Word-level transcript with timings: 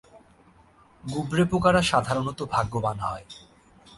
গুবরেপোকারা 1.03 1.81
সাধারণত 1.91 2.39
ভাগ্যবান 2.53 2.97
হয়। 2.99 3.25